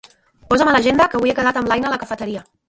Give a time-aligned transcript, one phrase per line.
[0.53, 2.45] Posa'm a l'agenda que avui he quedat amb l'Aina a la cafeteria.